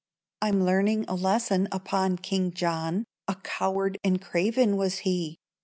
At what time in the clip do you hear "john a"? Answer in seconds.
2.55-3.35